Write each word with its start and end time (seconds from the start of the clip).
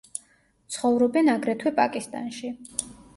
ცხოვრობენ 0.75 1.29
აგრეთვე 1.33 1.73
პაკისტანში. 1.81 2.51